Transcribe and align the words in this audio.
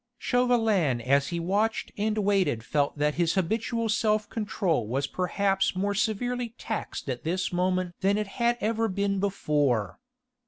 Chauvelin 0.17 0.99
as 0.99 1.27
he 1.27 1.39
watched 1.39 1.91
and 1.95 2.17
waited 2.17 2.63
felt 2.63 2.97
that 2.97 3.13
his 3.21 3.35
habitual 3.35 3.87
self 3.87 4.27
control 4.27 4.87
was 4.87 5.05
perhaps 5.05 5.75
more 5.75 5.93
severely 5.93 6.55
taxed 6.57 7.07
at 7.07 7.23
this 7.23 7.53
moment 7.53 7.93
than 8.01 8.17
it 8.17 8.25
had 8.41 8.57
ever 8.59 8.87
been 8.87 9.19
before. 9.19 9.99